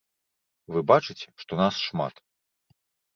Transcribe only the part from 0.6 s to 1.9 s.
Вы бачыце, што нас